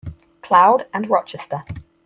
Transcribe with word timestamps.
Cloud 0.41 0.87
and 0.95 1.07
Rochester. 1.11 1.63